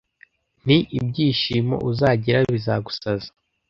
nti 0.63 0.77
ibyishimo 0.97 1.75
uzagira 1.89 2.37
bizagusaza 2.53 3.29